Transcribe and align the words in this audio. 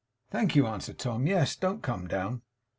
'Thank 0.31 0.55
you,' 0.55 0.65
answered 0.65 0.97
Tom. 0.97 1.27
'Yes. 1.27 1.55
Don't 1.55 1.83
come 1.83 2.07
down. 2.07 2.41